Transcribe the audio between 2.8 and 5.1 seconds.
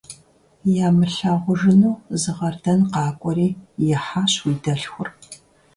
къакӀуэри, ихьащ уи дэлъхур.